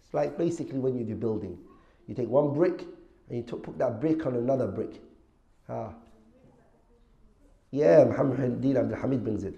it's 0.05 0.13
like 0.13 0.37
basically 0.37 0.79
when 0.79 0.97
you 0.97 1.03
do 1.03 1.15
building 1.15 1.57
you 2.07 2.15
take 2.15 2.29
one 2.29 2.53
brick 2.53 2.85
and 3.29 3.37
you 3.37 3.43
put 3.43 3.77
that 3.77 3.99
brick 3.99 4.25
on 4.25 4.35
another 4.35 4.67
brick 4.67 5.01
ah. 5.67 5.89
yeah 7.71 8.05
Muhammad 8.05 8.65
Abdul 8.65 8.95
Hamid 8.97 9.23
brings 9.25 9.43
it 9.43 9.55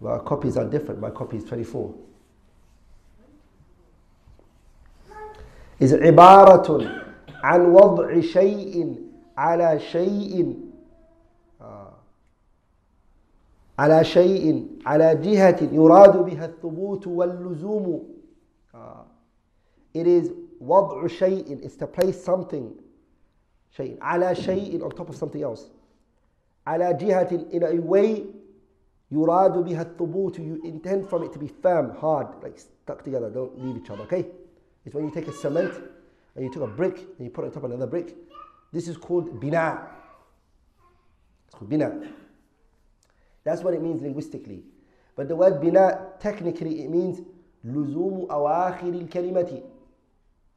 well, 0.00 0.14
our 0.14 0.20
copies 0.20 0.56
are 0.56 0.68
different. 0.68 1.00
My 1.00 1.10
copy 1.10 1.36
is 1.38 1.44
24. 1.44 1.94
is 5.80 5.92
عبارة 5.92 6.90
عن 7.42 7.60
وضع 7.60 8.20
شيء 8.20 8.96
على 9.36 9.80
شيء 9.80 10.60
على 13.78 14.04
شيء 14.04 14.68
على 14.86 15.14
جهة 15.14 15.68
يراد 15.72 16.16
بها 16.16 16.44
الثبوت 16.46 17.06
واللزوم 17.06 18.14
It 19.94 20.06
is 20.06 20.30
وضع 20.60 21.06
شيء 21.06 21.60
is 21.62 21.76
to 21.76 21.86
place 21.86 22.22
something 22.22 22.70
شيء 23.70 23.98
على 24.00 24.34
شيء 24.34 24.80
on 24.82 24.90
top 24.90 25.08
of 25.08 25.16
something 25.16 25.42
else 25.42 25.70
على 26.66 26.94
جهة 26.94 27.50
in 27.52 27.62
a 27.62 27.80
way 27.80 28.24
يراد 29.10 29.58
بها 29.58 29.82
الثبوت 29.82 30.38
you 30.38 30.60
intend 30.64 31.08
from 31.08 31.22
it 31.22 31.32
to 31.32 31.38
be 31.38 31.48
firm 31.48 31.94
hard 31.96 32.28
like 32.42 32.58
stuck 32.58 33.02
together 33.02 33.30
don't 33.30 33.58
leave 33.62 33.76
each 33.76 33.90
other 33.90 34.02
okay 34.02 34.26
it's 34.84 34.94
when 34.94 35.04
you 35.04 35.10
take 35.10 35.28
a 35.28 35.32
cement 35.32 35.72
and 36.34 36.44
you 36.44 36.50
took 36.52 36.62
a 36.62 36.66
brick 36.66 36.98
and 36.98 37.24
you 37.26 37.30
put 37.30 37.44
it 37.44 37.48
on 37.48 37.52
top 37.52 37.64
of 37.64 37.70
another 37.70 37.86
brick 37.86 38.16
this 38.72 38.88
is 38.88 38.96
called 38.96 39.40
bina 39.40 39.88
it's 41.46 41.54
called 41.54 41.70
bina 41.70 41.88
that's 43.44 43.62
what 43.62 43.74
it 43.74 43.82
means 43.82 44.02
linguistically 44.02 44.64
but 45.16 45.28
the 45.28 45.36
word 45.36 45.60
bina 45.60 46.08
technically 46.18 46.82
it 46.82 46.90
means 46.90 47.20
لزوم 47.64 48.26
أواخر 48.30 48.88
الكلمة 48.88 49.62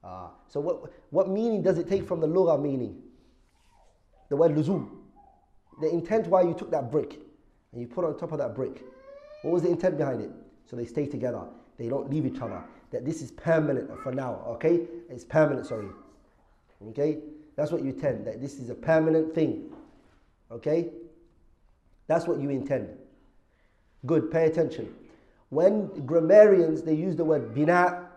ah. 0.03 0.31
so 0.47 0.59
what, 0.59 0.91
what 1.09 1.29
meaning 1.29 1.61
does 1.61 1.77
it 1.77 1.87
take 1.87 2.05
from 2.05 2.19
the 2.19 2.27
lugha 2.27 2.61
meaning 2.61 3.01
the 4.29 4.35
word 4.35 4.51
luzum 4.55 4.89
the 5.81 5.89
intent 5.89 6.27
why 6.27 6.41
you 6.41 6.53
took 6.53 6.69
that 6.71 6.91
brick 6.91 7.19
and 7.72 7.80
you 7.80 7.86
put 7.86 8.04
on 8.04 8.16
top 8.18 8.32
of 8.32 8.38
that 8.38 8.54
brick. 8.54 8.84
What 9.42 9.52
was 9.52 9.62
the 9.62 9.70
intent 9.70 9.96
behind 9.98 10.20
it? 10.20 10.30
So 10.68 10.76
they 10.76 10.86
stay 10.86 11.06
together, 11.06 11.42
they 11.78 11.88
don't 11.88 12.10
leave 12.10 12.26
each 12.26 12.40
other. 12.40 12.62
That 12.90 13.04
this 13.04 13.22
is 13.22 13.30
permanent 13.32 13.90
for 14.02 14.12
now, 14.12 14.42
okay? 14.46 14.86
It's 15.08 15.24
permanent, 15.24 15.66
sorry. 15.66 15.88
Okay? 16.88 17.18
That's 17.56 17.72
what 17.72 17.82
you 17.82 17.90
intend, 17.90 18.26
that 18.26 18.40
this 18.40 18.58
is 18.58 18.70
a 18.70 18.74
permanent 18.74 19.34
thing. 19.34 19.70
Okay? 20.50 20.90
That's 22.06 22.26
what 22.26 22.38
you 22.38 22.50
intend. 22.50 22.88
Good, 24.04 24.30
pay 24.30 24.46
attention. 24.46 24.94
When 25.48 25.88
grammarians 26.06 26.82
they 26.82 26.94
use 26.94 27.16
the 27.16 27.24
word 27.24 27.54
bina, 27.54 28.08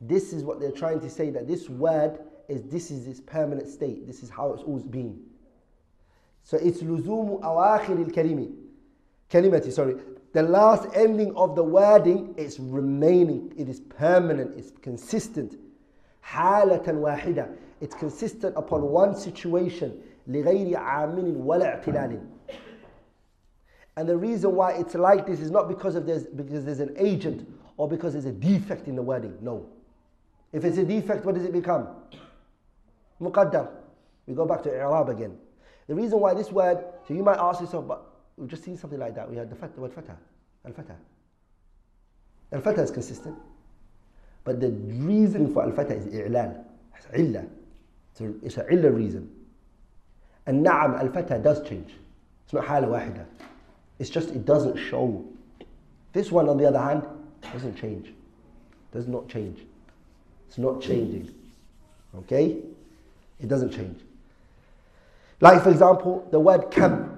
this 0.00 0.32
is 0.32 0.44
what 0.44 0.60
they're 0.60 0.72
trying 0.72 1.00
to 1.00 1.10
say 1.10 1.30
that 1.30 1.46
this 1.46 1.68
word 1.68 2.18
is 2.48 2.62
this 2.64 2.90
is 2.90 3.06
its 3.06 3.20
permanent 3.20 3.68
state. 3.68 4.06
This 4.06 4.22
is 4.22 4.30
how 4.30 4.52
it's 4.52 4.62
always 4.62 4.84
been. 4.84 5.20
So 6.42 6.56
it's 6.58 6.82
luzumu 6.82 7.40
awakhir 7.40 7.98
al-kalimi. 7.98 8.52
Kalimati, 9.30 9.72
sorry. 9.72 9.96
The 10.32 10.42
last 10.42 10.88
ending 10.94 11.34
of 11.36 11.54
the 11.54 11.62
wording 11.62 12.34
is 12.36 12.58
remaining. 12.58 13.52
It 13.56 13.68
is 13.68 13.80
permanent. 13.80 14.58
It's 14.58 14.72
consistent. 14.82 15.56
Halatan 16.26 17.00
wahida. 17.00 17.56
It's 17.80 17.94
consistent 17.94 18.56
upon 18.56 18.82
one 18.82 19.14
situation. 19.14 20.02
لغير 20.28 20.76
عامل 20.76 21.36
ولا 21.36 22.20
And 23.96 24.08
the 24.08 24.16
reason 24.16 24.56
why 24.56 24.72
it's 24.72 24.94
like 24.94 25.26
this 25.26 25.40
is 25.40 25.50
not 25.50 25.68
because 25.68 25.94
of 25.94 26.06
there's 26.06 26.24
because 26.24 26.64
there's 26.64 26.80
an 26.80 26.94
agent 26.98 27.46
or 27.76 27.88
because 27.88 28.14
there's 28.14 28.24
a 28.24 28.32
defect 28.32 28.88
in 28.88 28.96
the 28.96 29.02
wording. 29.02 29.36
No. 29.40 29.66
If 30.52 30.64
it's 30.64 30.78
a 30.78 30.84
defect, 30.84 31.24
what 31.24 31.34
does 31.34 31.44
it 31.44 31.52
become? 31.52 31.88
Muqaddar. 33.20 33.68
We 34.26 34.34
go 34.34 34.46
back 34.46 34.62
to 34.62 34.70
i'rab 34.70 35.08
again. 35.10 35.36
The 35.86 35.94
reason 35.94 36.18
why 36.20 36.34
this 36.34 36.50
word, 36.50 36.84
so 37.06 37.14
you 37.14 37.22
might 37.22 37.38
ask 37.38 37.60
yourself, 37.60 37.86
but 37.86 38.13
We've 38.36 38.48
just 38.48 38.64
seen 38.64 38.76
something 38.76 38.98
like 38.98 39.14
that. 39.14 39.30
We 39.30 39.36
had 39.36 39.50
the, 39.50 39.56
fat, 39.56 39.74
the 39.74 39.80
word 39.80 39.92
fatah. 39.92 40.16
Al-fatah. 40.66 40.96
Al-fatah 42.52 42.82
is 42.82 42.90
consistent. 42.90 43.36
But 44.44 44.60
the 44.60 44.70
reason 44.70 45.52
for 45.52 45.62
al-fatah 45.62 45.94
is 45.94 46.06
i'lal. 46.06 46.64
It's 46.96 47.06
illa. 47.14 47.44
It's 48.42 48.56
a 48.58 48.66
illa 48.72 48.90
reason. 48.90 49.30
And 50.46 50.64
na'am, 50.64 50.98
al-fatah 51.00 51.38
does 51.38 51.66
change. 51.66 51.92
It's 52.44 52.52
not 52.52 52.64
hala 52.66 52.86
wahida. 52.86 53.24
It's 53.98 54.10
just 54.10 54.30
it 54.30 54.44
doesn't 54.44 54.76
show. 54.76 55.24
This 56.12 56.30
one, 56.30 56.48
on 56.48 56.58
the 56.58 56.66
other 56.66 56.78
hand, 56.78 57.04
doesn't 57.52 57.76
change. 57.76 58.12
Does 58.92 59.08
not 59.08 59.28
change. 59.28 59.60
It's 60.48 60.58
not 60.58 60.80
changing. 60.80 61.34
Okay? 62.16 62.58
It 63.40 63.48
doesn't 63.48 63.72
change. 63.72 64.00
Like, 65.40 65.62
for 65.62 65.70
example, 65.70 66.26
the 66.30 66.38
word 66.38 66.70
kam. 66.70 67.13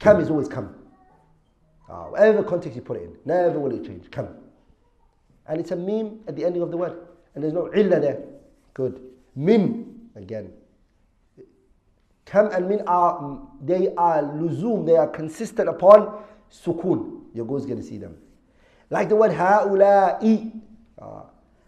Come 0.00 0.20
is 0.20 0.30
always 0.30 0.48
come. 0.48 0.74
Uh, 1.88 2.04
whatever 2.04 2.42
context 2.42 2.74
you 2.74 2.82
put 2.82 2.96
it 2.96 3.02
in, 3.02 3.16
never 3.24 3.60
will 3.60 3.72
it 3.72 3.84
change. 3.84 4.10
Come. 4.10 4.28
And 5.46 5.60
it's 5.60 5.70
a 5.70 5.76
mim 5.76 6.20
at 6.26 6.36
the 6.36 6.44
ending 6.44 6.62
of 6.62 6.70
the 6.70 6.76
word. 6.76 6.96
And 7.34 7.44
there's 7.44 7.52
no 7.52 7.72
illa 7.74 8.00
there. 8.00 8.22
Good. 8.74 9.00
Mim, 9.36 10.10
again. 10.16 10.52
Kam 12.24 12.46
and 12.52 12.68
min 12.68 12.82
are, 12.86 13.40
they 13.60 13.92
are 13.96 14.22
luzum, 14.22 14.86
they 14.86 14.96
are 14.96 15.08
consistent 15.08 15.68
upon 15.68 16.22
sukun. 16.50 17.22
Your 17.34 17.44
go's 17.44 17.66
going 17.66 17.78
to 17.78 17.84
see 17.84 17.98
them. 17.98 18.16
Like 18.88 19.08
the 19.08 19.16
word 19.16 19.32
ha'ula'i, 19.32 20.52
uh, 21.00 21.22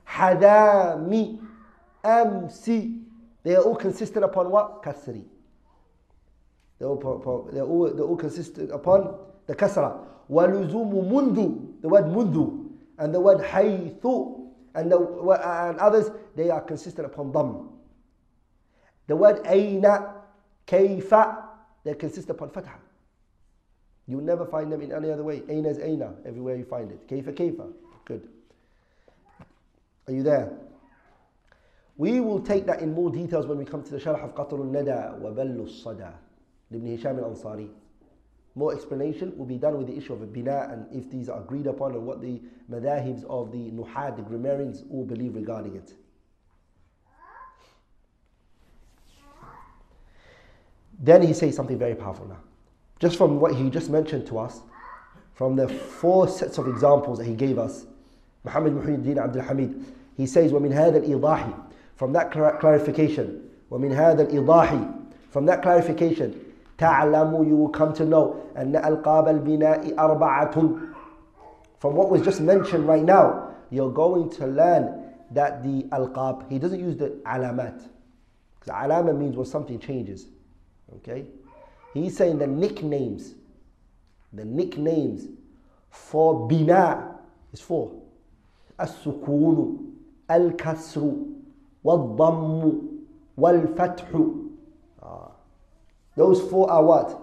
hadami, 0.08 1.40
amsi. 2.04 3.02
They 3.42 3.56
are 3.56 3.62
all 3.62 3.76
consistent 3.76 4.24
upon 4.24 4.50
what? 4.50 4.82
Kasri. 4.82 5.24
They're 6.82 6.90
all, 6.90 7.48
they're 7.52 7.62
all, 7.62 7.90
they're 7.94 8.04
all 8.04 8.16
consistent 8.16 8.72
upon 8.72 9.14
the 9.46 9.54
kasra. 9.54 10.00
وَلُزُومُ 10.28 11.08
mundu, 11.08 11.80
The 11.80 11.88
word 11.88 12.06
mundu 12.06 12.70
and 12.98 13.14
the 13.14 13.20
word 13.20 13.38
haythu 13.38 14.50
and, 14.74 14.90
the, 14.90 14.98
and 14.98 15.78
others, 15.78 16.10
they 16.34 16.50
are 16.50 16.60
consistent 16.60 17.06
upon 17.06 17.30
dam. 17.30 17.68
The 19.06 19.14
word 19.14 19.42
aina, 19.46 20.12
kayfa, 20.66 21.44
they 21.84 21.94
consist 21.94 22.28
upon 22.30 22.50
fatha. 22.50 22.72
You'll 24.08 24.22
never 24.22 24.44
find 24.44 24.72
them 24.72 24.80
in 24.80 24.90
any 24.90 25.08
other 25.08 25.22
way. 25.22 25.44
Aina 25.48 25.68
is 25.68 25.78
aina, 25.78 26.14
everywhere 26.26 26.56
you 26.56 26.64
find 26.64 26.90
it. 26.90 27.06
Kayfa, 27.06 27.32
kayfa. 27.32 27.72
Good. 28.04 28.28
Are 30.08 30.12
you 30.12 30.24
there? 30.24 30.50
We 31.96 32.18
will 32.18 32.40
take 32.40 32.66
that 32.66 32.80
in 32.80 32.92
more 32.92 33.12
details 33.12 33.46
when 33.46 33.58
we 33.58 33.64
come 33.64 33.84
to 33.84 33.90
the 33.92 33.98
Sharh 33.98 34.20
of 34.20 34.34
Qatr 34.34 34.58
al-Nada 34.58 35.14
wa 35.20 35.32
sada 35.68 36.14
Ibn 36.71 36.85
Hisham 36.85 37.19
al-Ansari. 37.19 37.69
More 38.55 38.73
explanation 38.73 39.37
will 39.37 39.45
be 39.45 39.57
done 39.57 39.77
with 39.77 39.87
the 39.87 39.95
issue 39.95 40.13
of 40.13 40.21
a 40.21 40.25
bina 40.25 40.67
and 40.71 40.87
if 40.91 41.11
these 41.11 41.29
are 41.29 41.39
agreed 41.39 41.67
upon 41.67 41.93
and 41.93 42.05
what 42.05 42.21
the 42.21 42.41
madahibs 42.71 43.23
of 43.25 43.51
the 43.51 43.69
nuhad, 43.71 44.15
the 44.15 44.23
grammarians, 44.23 44.83
all 44.91 45.05
believe 45.05 45.35
regarding 45.35 45.75
it. 45.75 45.93
Then 50.99 51.21
he 51.21 51.33
says 51.33 51.55
something 51.55 51.77
very 51.77 51.93
powerful 51.95 52.27
now. 52.27 52.39
Just 52.99 53.17
from 53.17 53.39
what 53.39 53.53
he 53.53 53.69
just 53.69 53.89
mentioned 53.89 54.25
to 54.27 54.39
us, 54.39 54.61
from 55.35 55.55
the 55.55 55.67
four 55.67 56.27
sets 56.27 56.57
of 56.57 56.67
examples 56.67 57.19
that 57.19 57.25
he 57.25 57.35
gave 57.35 57.59
us, 57.59 57.85
Muhammad 58.43 58.73
Muhyiddin 58.73 59.23
Abdul 59.23 59.43
Hamid, 59.43 59.85
he 60.15 60.25
says, 60.25 60.51
وَمِنْ 60.51 60.73
هَذَا 60.73 61.05
الْإِضَاحِ 61.05 61.63
From 61.95 62.11
that 62.13 62.31
clarification, 62.31 63.47
وَمِنْ 63.69 63.91
هَذَا 63.95 64.31
الْإِضَاحِ 64.31 65.09
From 65.29 65.45
that 65.45 65.61
clarification, 65.61 66.43
تعلم 66.77 67.47
you 67.47 67.55
will 67.55 67.69
come 67.69 67.93
to 67.93 68.05
know 68.05 68.35
أن 68.55 68.75
ألقاب 68.75 69.27
البناء 69.27 69.95
أربعة 69.97 70.79
From 71.79 71.95
what 71.95 72.09
was 72.09 72.23
just 72.23 72.41
mentioned 72.41 72.87
right 72.87 73.03
now, 73.03 73.49
you're 73.69 73.91
going 73.91 74.31
to 74.31 74.47
learn 74.47 75.03
that 75.31 75.63
the 75.63 75.83
alqab, 75.91 76.49
he 76.49 76.57
doesn't 76.57 76.79
use 76.79 76.97
the 76.97 77.09
alamat. 77.25 77.87
Because 78.59 78.73
alama 78.85 79.13
means 79.13 79.35
when 79.35 79.45
something 79.45 79.77
changes. 79.79 80.25
Okay? 80.95 81.25
He's 81.93 82.17
saying 82.17 82.39
the 82.39 82.47
nicknames, 82.47 83.35
the 84.33 84.45
nicknames 84.45 85.27
for 85.89 86.47
bina 86.47 87.15
is 87.53 87.61
four. 87.61 87.91
السكون 88.79 89.77
الكسر 90.31 91.11
والضم 91.83 92.73
والفتح 93.37 94.05
those 96.16 96.40
four 96.50 96.70
are 96.70 96.82
what? 96.84 97.18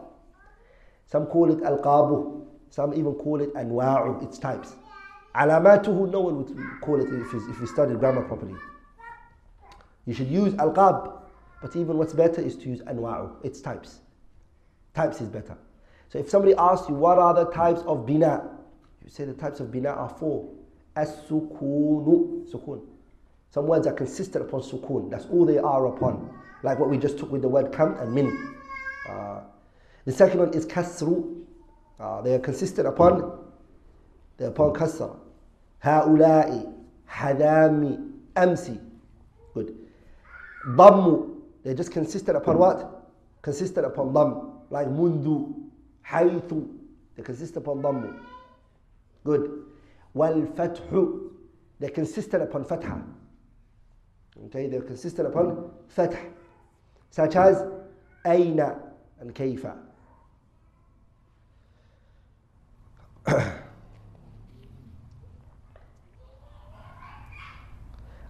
Some 1.06 1.25
call 1.25 1.52
it 1.52 1.63
al-qabu. 1.63 2.45
Some 2.69 2.93
even 2.93 3.13
call 3.13 3.41
it 3.41 3.54
anwa'u, 3.56 4.23
its 4.23 4.38
types. 4.38 4.75
Alamatuhu, 5.36 6.10
no 6.12 6.21
one 6.21 6.38
would 6.43 6.82
call 6.82 6.99
it 6.99 7.08
if 7.08 7.34
you, 7.34 7.56
if 7.63 7.69
studied 7.69 7.99
grammar 7.99 8.23
properly. 8.23 8.56
You 10.06 10.13
should 10.13 10.28
use 10.28 10.54
al-qab, 10.56 11.19
but 11.62 11.75
even 11.75 11.97
what's 11.97 12.13
better 12.13 12.41
is 12.41 12.56
to 12.58 12.69
use 12.69 12.82
anwa'u, 12.82 13.43
its 13.43 13.62
types. 13.62 13.99
Types 14.93 15.21
is 15.21 15.30
better. 15.30 15.58
So 16.10 16.19
if 16.19 16.30
somebody 16.30 16.56
asks 16.56 16.89
you 16.89 16.95
what 16.95 17.17
are 17.19 17.34
the 17.34 17.45
types 17.52 17.82
of 17.82 18.06
bina, 18.06 18.49
you 19.04 19.10
say 19.10 19.25
the 19.25 19.34
types 19.34 19.60
of 19.60 19.71
bina 19.71 19.89
are 19.89 20.10
four. 20.10 20.49
As-sukunu, 20.95 22.52
sukun. 22.52 22.82
Some 23.52 23.65
words 23.67 23.88
are 23.88 23.93
consistent 23.93 24.45
upon 24.45 24.62
sukun. 24.62 25.10
That's 25.10 25.25
all 25.25 25.45
they 25.45 25.58
are 25.58 25.88
upon. 25.88 26.30
Like 26.62 26.78
what 26.80 26.89
we 26.89 26.97
just 26.97 27.17
took 27.17 27.32
with 27.32 27.41
the 27.41 27.49
word 27.49 27.71
kam 27.71 27.95
and 27.97 28.13
min 28.13 28.48
the 30.06 30.12
second 30.12 30.39
one 30.39 30.54
is 30.54 30.65
kasru. 30.65 31.43
Uh, 32.00 32.22
they 32.22 32.34
are 32.34 32.39
consistent 32.39 32.88
upon 32.88 33.39
they 34.39 34.45
are 34.45 34.50
upon 34.50 34.74
kasra. 34.74 35.17
Haulai, 35.84 36.74
hadami, 37.10 38.12
amsi. 38.36 38.80
Good. 39.54 39.76
Dammu. 40.65 41.36
They're 41.63 41.74
just 41.74 41.91
consistent 41.91 42.38
upon 42.38 42.58
what? 42.58 43.12
Consistent 43.41 43.86
upon 43.86 44.13
dam. 44.13 44.52
Like 44.69 44.88
mundu, 44.88 45.54
haythu. 46.08 46.69
They 47.15 47.24
consist 47.24 47.58
upon 47.58 47.82
dammu. 47.82 48.17
Good. 49.26 49.65
Wal 50.13 50.41
fathu. 50.56 51.32
They're 51.80 51.89
consistent 51.89 52.43
upon 52.43 52.63
fatha. 52.63 53.04
Okay, 54.45 54.67
they're 54.67 54.82
consistent 54.82 55.28
upon 55.28 55.69
fatha. 55.89 56.19
Such 57.10 57.36
as 57.36 57.63
aina. 58.26 58.80
And 59.19 59.34
كيف 59.36 59.67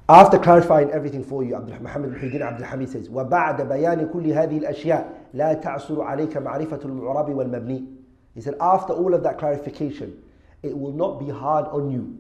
After 0.10 0.39
clarifying 0.39 0.89
everything 0.89 1.23
for 1.23 1.43
you, 1.43 1.56
Muhammad 1.82 2.13
Muhyiddin 2.13 2.41
Abdul 2.41 2.65
Hamid 2.65 2.89
says, 2.89 3.10
وبعد 3.10 3.62
بيان 3.62 4.10
كل 4.10 4.28
هذه 4.28 4.58
الأشياء 4.58 5.25
لا 5.34 5.54
تعسر 5.54 6.02
عليك 6.02 6.38
معرفة 6.38 6.80
المعرب 6.86 7.30
والمبني. 7.30 7.86
He 8.34 8.41
said, 8.41 8.56
after 8.60 8.93
all 8.93 9.13
of 9.13 9.21
that 9.21 9.38
clarification, 9.38 10.23
it 10.63 10.75
will 10.75 10.93
not 10.93 11.19
be 11.19 11.30
hard 11.30 11.65
on 11.65 11.91
you 11.91 12.17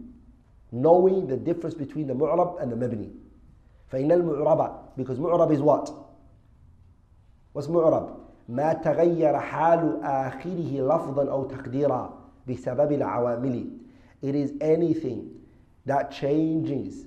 knowing 0.71 1.25
the 1.27 1.35
difference 1.35 1.73
between 1.73 2.05
the 2.05 2.13
mu'rab 2.13 2.61
and 2.61 2.71
the 2.71 2.75
mabni. 2.75 3.09
فإن 3.91 4.11
المعرب 4.11 4.95
because 4.95 5.17
mu'rab 5.17 5.51
is 5.51 5.59
what? 5.61 5.91
What's 7.53 7.67
mu'rab? 7.67 8.28
ما 8.48 8.72
تغير 8.72 9.38
حال 9.38 10.00
آخره 10.02 10.80
لفظا 10.80 11.30
أو 11.30 11.44
تقديرا 11.44 12.18
بسبب 12.48 12.92
العوامل. 12.92 13.66
It 14.22 14.34
is 14.34 14.52
anything 14.60 15.30
that 15.86 16.10
changes 16.10 17.06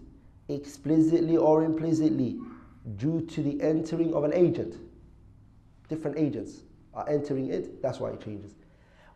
explicitly 0.49 1.37
or 1.37 1.63
implicitly 1.63 2.39
due 2.97 3.21
to 3.21 3.41
the 3.43 3.61
entering 3.61 4.13
of 4.13 4.23
an 4.23 4.33
agent. 4.33 4.75
Different 5.89 6.17
agents 6.17 6.63
are 6.93 7.07
entering 7.09 7.51
it, 7.51 7.81
that's 7.81 7.99
why 7.99 8.11
it 8.11 8.21
changes. 8.21 8.53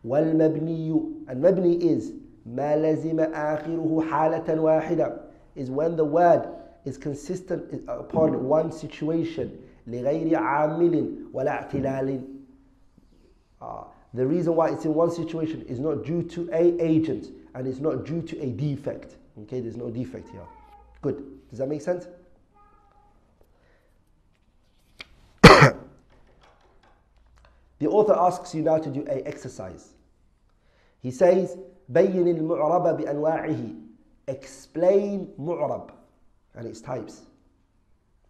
والمبني 0.06 1.28
and 1.28 1.44
mabni 1.44 1.82
is 1.82 2.14
ما 2.46 2.76
لزم 2.76 3.20
آخره 3.20 4.04
حالة 4.10 4.62
واحدة 4.62 5.22
is 5.56 5.70
when 5.70 5.96
the 5.96 6.06
word 6.06 6.48
is 6.86 6.98
consistent 6.98 7.84
upon 7.88 8.48
one 8.48 8.72
situation 8.72 9.60
لغير 9.88 10.36
عامل 10.36 11.16
ولا 11.34 11.52
اعتلال 11.52 12.22
uh, 13.62 13.84
the 14.14 14.26
reason 14.26 14.56
why 14.56 14.70
it's 14.70 14.86
in 14.86 14.94
one 14.94 15.12
situation 15.12 15.62
is 15.68 15.80
not 15.80 16.04
due 16.04 16.24
to 16.24 16.50
a 16.52 16.82
agent 16.82 17.28
and 17.56 17.68
it's 17.68 17.80
not 17.80 18.06
due 18.06 18.22
to 18.22 18.40
a 18.42 18.48
defect 18.52 19.16
okay 19.42 19.60
there's 19.60 19.78
no 19.78 19.90
defect 19.90 20.30
here 20.30 20.46
good 21.02 21.24
does 21.50 21.60
that 21.60 21.68
make 21.68 21.82
sense 21.82 22.08
the 27.80 27.88
author 27.88 28.14
asks 28.14 28.54
you 28.54 28.62
now 28.62 28.78
to 28.78 28.90
do 28.90 29.04
a 29.08 29.28
exercise 29.28 29.94
he 31.02 31.12
says 31.12 31.58
بين 31.90 32.28
المعرب 32.28 32.98
بأنواعه 32.98 33.60
explain 34.30 35.28
معرب 35.40 35.90
and 36.56 36.66
its 36.68 36.82
types 36.82 37.22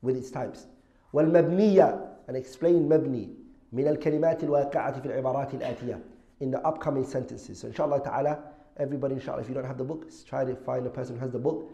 with 0.01 0.15
its 0.15 0.31
types 0.31 0.67
والمبنية 1.15 2.17
and 2.27 2.35
explain 2.35 2.89
مبني 2.89 3.29
من 3.73 3.87
الكلمات 3.87 4.43
الواقعة 4.43 4.99
في 4.99 5.05
العبارات 5.05 5.53
الآتية 5.53 5.99
in 6.43 6.51
the 6.51 6.67
upcoming 6.67 7.05
sentences 7.05 7.59
so 7.59 7.67
inshallah 7.67 8.01
ta'ala 8.03 8.39
everybody 8.77 9.15
inshallah 9.15 9.41
if 9.41 9.49
you 9.49 9.55
don't 9.55 9.65
have 9.65 9.77
the 9.77 9.83
book 9.83 10.09
try 10.27 10.43
to 10.43 10.55
find 10.55 10.85
a 10.87 10.89
person 10.89 11.15
who 11.15 11.21
has 11.21 11.31
the 11.31 11.39
book 11.39 11.71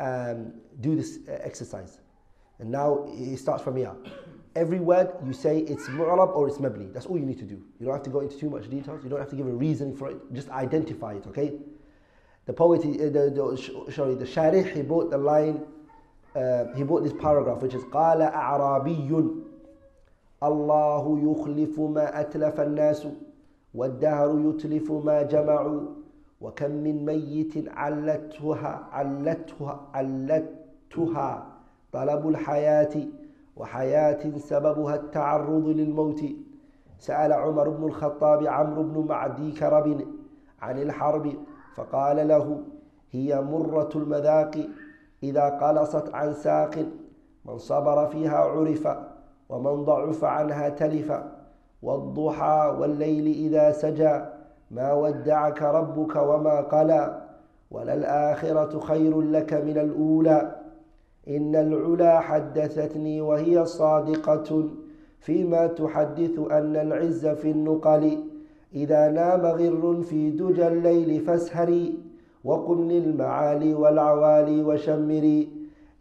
um, 0.00 0.52
do 0.80 0.94
this 0.96 1.18
uh, 1.28 1.38
exercise 1.42 2.00
and 2.58 2.70
now 2.70 3.06
it 3.08 3.38
starts 3.38 3.62
from 3.62 3.76
here 3.76 3.94
every 4.56 4.78
word 4.78 5.12
you 5.26 5.32
say 5.32 5.58
it's 5.60 5.88
mu'rab 5.88 6.34
or 6.34 6.48
it's 6.48 6.58
mabni. 6.58 6.92
That's 6.92 7.06
all 7.06 7.18
you 7.18 7.26
need 7.26 7.38
to 7.38 7.44
do. 7.44 7.62
You 7.78 7.86
don't 7.86 7.94
have 7.94 8.02
to 8.04 8.10
go 8.10 8.20
into 8.20 8.38
too 8.38 8.50
much 8.50 8.70
details. 8.70 9.02
You 9.02 9.10
don't 9.10 9.18
have 9.18 9.30
to 9.30 9.36
give 9.36 9.46
a 9.46 9.52
reason 9.52 9.96
for 9.96 10.10
it. 10.10 10.16
Just 10.32 10.48
identify 10.50 11.14
it, 11.14 11.26
okay? 11.26 11.54
The 12.46 12.52
poet, 12.52 12.80
uh, 12.80 13.10
the, 13.10 13.30
the, 13.30 13.92
sorry, 13.92 14.14
the 14.14 14.24
sharih, 14.24 14.72
he 14.72 14.82
brought 14.82 15.10
the 15.10 15.18
line, 15.18 15.64
uh, 16.35 16.65
he 16.75 16.83
brought 16.83 17.03
this 17.03 17.13
paragraph 17.13 17.61
which 17.61 17.73
is 17.73 17.83
قال 17.91 18.21
أعرابي 18.21 19.11
الله 20.43 21.19
يخلف 21.31 21.79
ما 21.79 22.21
أتلف 22.21 22.61
الناس 22.61 23.07
والدهر 23.75 24.39
يتلف 24.39 24.91
ما 24.91 25.21
جمعوا 25.23 25.81
وكم 26.41 26.71
من 26.71 27.05
ميت 27.05 27.53
علتها 27.69 28.87
علتها 28.91 29.79
علتها 29.93 31.45
طلب 31.91 32.29
الحياة 32.29 32.95
وحياة 33.57 34.37
سببها 34.37 34.95
التعرض 34.95 35.67
للموت 35.67 36.21
سأل 36.99 37.33
عمر 37.33 37.69
بن 37.69 37.83
الخطاب 37.83 38.47
عمرو 38.47 38.83
بن 38.83 39.07
معدي 39.07 39.51
كرب 39.51 40.05
عن 40.61 40.81
الحرب 40.81 41.33
فقال 41.75 42.27
له 42.27 42.61
هي 43.11 43.41
مرة 43.41 43.89
المذاق 43.95 44.67
إذا 45.23 45.49
قلصت 45.49 46.13
عن 46.13 46.33
ساق 46.33 46.85
من 47.45 47.57
صبر 47.57 48.07
فيها 48.07 48.37
عرف 48.37 48.87
ومن 49.49 49.83
ضعف 49.85 50.23
عنها 50.23 50.69
تلف 50.69 51.13
والضحى 51.81 52.75
والليل 52.79 53.27
إذا 53.27 53.71
سجى 53.71 54.21
ما 54.71 54.93
ودعك 54.93 55.61
ربك 55.61 56.15
وما 56.15 56.61
قلى 56.61 57.21
وللآخرة 57.71 58.79
خير 58.79 59.21
لك 59.21 59.53
من 59.53 59.77
الأولى 59.77 60.55
إن 61.27 61.55
العلا 61.55 62.19
حدثتني 62.19 63.21
وهي 63.21 63.65
صادقة 63.65 64.69
فيما 65.19 65.67
تحدث 65.67 66.39
أن 66.51 66.75
العز 66.75 67.27
في 67.27 67.51
النقل 67.51 68.23
إذا 68.73 69.11
نام 69.11 69.41
غر 69.41 70.01
في 70.01 70.29
دجى 70.29 70.67
الليل 70.67 71.19
فاسهري 71.21 72.08
وقم 72.44 72.88
للمعالي 72.90 73.74
والعوالي 73.74 74.62
وشمري 74.64 75.48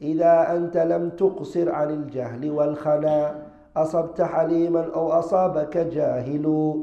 إذا 0.02 0.56
أنت 0.56 0.78
لم 0.78 1.10
تقصر 1.10 1.72
عن 1.72 1.90
الجهل 1.90 2.52
والخنا 2.52 3.46
أصبت 3.78 4.22
حليما 4.22 4.94
أو 4.96 5.12
أصابك 5.12 5.78
جاهل 5.78 6.76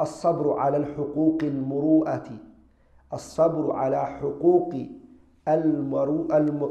الصبر 0.00 0.52
على 0.58 0.76
الحقوق 0.76 1.38
المروءة 1.42 2.24
الصبر 3.12 3.72
على 3.72 4.06
حقوق 4.06 4.74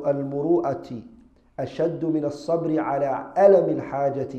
المروءة 0.08 0.89
أشد 1.60 2.06
من 2.06 2.26
الصبر 2.26 2.80
على 2.80 3.34
ألم 3.38 3.69
الحاجة 3.78 4.30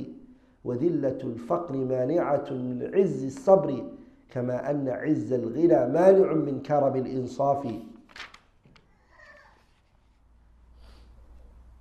وذلة 0.64 1.18
الفقر 1.24 1.76
مانعة 1.76 2.44
من 2.50 2.90
عز 2.94 3.24
الصبر 3.24 3.82
كما 4.30 4.70
أن 4.70 4.88
عز 4.88 5.32
الغنى 5.32 5.92
مانع 5.92 6.32
من 6.32 6.62
كرم 6.62 6.96
الإنصاف 6.96 7.72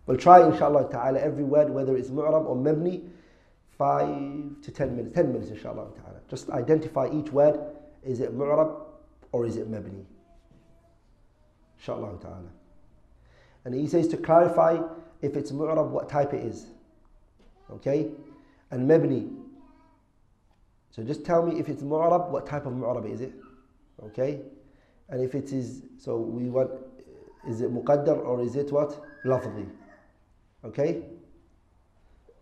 We'll 0.07 0.17
try 0.17 0.45
inshallah 0.45 0.87
ta'ala 0.91 1.19
every 1.19 1.43
word 1.43 1.71
whether 1.71 1.97
it's 1.97 2.09
mu'rab 2.09 2.45
or 2.45 2.55
mabni 2.55 3.01
5 3.77 4.61
to 4.61 4.71
10 4.71 4.95
minutes 4.95 5.15
10 5.15 5.33
minutes 5.33 5.49
inshallah 5.49 5.87
ta'ala 5.95 6.19
just 6.29 6.49
identify 6.51 7.09
each 7.11 7.31
word 7.31 7.59
is 8.03 8.19
it 8.19 8.31
mu'rab 8.37 8.81
or 9.31 9.47
is 9.47 9.57
it 9.57 9.69
mabni 9.69 10.05
inshallah 11.79 12.19
ta'ala 12.21 12.51
and 13.65 13.73
he 13.73 13.87
says 13.87 14.07
to 14.07 14.15
clarify 14.17 14.79
if 15.23 15.35
it's 15.35 15.51
mu'rab 15.51 15.89
what 15.89 16.07
type 16.07 16.35
it 16.35 16.45
is 16.45 16.67
okay 17.71 18.11
and 18.69 18.87
mabni 18.87 19.27
so 20.91 21.03
just 21.03 21.25
tell 21.25 21.45
me 21.45 21.59
if 21.59 21.69
it's 21.69 21.83
mu'rab 21.83 22.29
what 22.29 22.45
type 22.45 22.65
of 22.65 22.73
mu'rab 22.73 23.11
is 23.11 23.21
it 23.21 23.33
okay 24.03 24.41
and 25.09 25.21
if 25.21 25.35
it 25.35 25.51
is 25.53 25.83
so 25.97 26.17
we 26.17 26.49
want 26.49 26.71
is 27.47 27.61
it 27.61 27.71
muqaddar 27.73 28.17
or 28.25 28.41
is 28.41 28.55
it 28.55 28.71
what 28.71 29.01
lafzi 29.25 29.67
okay 30.63 31.03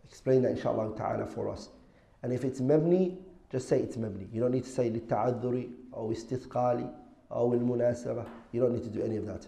explain 0.06 0.42
that 0.42 0.52
inshallah 0.52 0.96
ta'ala 0.98 1.26
for 1.26 1.50
us 1.50 1.70
and 2.22 2.32
if 2.32 2.44
it's 2.44 2.62
mabni 2.62 3.18
just 3.52 3.68
say 3.68 3.80
it's 3.80 3.98
mabni 3.98 4.32
you 4.34 4.42
don't 4.42 4.52
need 4.52 4.64
to 4.64 4.70
say 4.70 4.90
للتعذر 4.90 5.70
or 5.92 6.12
استثقالي 6.12 6.90
أو 7.32 7.54
المناسبة 7.54 8.26
you 8.54 8.60
don't 8.62 8.74
need 8.74 8.84
to 8.84 8.90
do 8.90 9.02
any 9.02 9.18
of 9.18 9.26
that 9.26 9.48